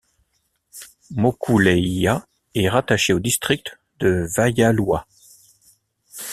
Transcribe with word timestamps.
Mokulēʻia 1.15 2.25
est 2.55 2.67
rattachée 2.69 3.13
au 3.13 3.19
district 3.19 3.77
de 3.99 4.25
Waialua. 4.35 5.05